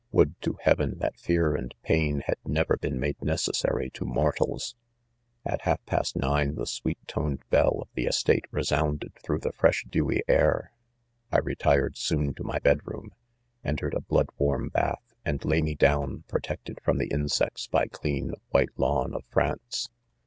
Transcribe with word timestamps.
Would 0.11 0.41
to 0.41 0.57
heaven 0.63 0.97
that 0.97 1.19
fear 1.19 1.53
and 1.55 1.75
pain 1.83 2.23
had 2.25 2.37
.never 2.43 2.75
been 2.75 2.99
made 2.99 3.21
necessary 3.21 3.91
to 3.91 4.03
mortals 4.03 4.73
1 5.43 5.59
■.:.. 5.59 5.77
^Athalf^a^ 5.77 6.65
estate 8.07 8.45
resounded 8.49 9.13
through 9.21 9.37
the 9.41 9.51
fresh, 9.51 9.85
dewy 9.87 10.23
air; 10.27 10.71
I 11.31 11.37
retired 11.37 11.93
soontomy 11.97 12.59
|^d 12.61 12.81
roQm 12.81 13.09
v 13.09 13.09
entered& 13.63 13.95
blood 14.07 14.29
warm 14.39 14.69
bath,, 14.69 15.13
and 15.23 15.45
lay 15.45 15.61
me 15.61 15.75
down, 15.75 16.23
protected' 16.27 16.81
from 16.81 16.97
the 16.97 17.13
injects 17.13 17.67
by 17.67 17.85
cleari 17.85 18.31
^rhite 18.51 18.69
lawn 18.77 19.13
of 19.13 19.23
France. 19.29 19.87